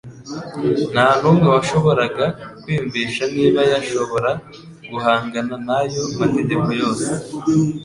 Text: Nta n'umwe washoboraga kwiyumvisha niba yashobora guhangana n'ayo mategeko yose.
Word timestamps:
Nta 0.93 1.07
n'umwe 1.19 1.47
washoboraga 1.55 2.25
kwiyumvisha 2.61 3.23
niba 3.35 3.61
yashobora 3.71 4.29
guhangana 4.91 5.55
n'ayo 5.65 6.01
mategeko 6.19 6.67
yose. 6.81 7.07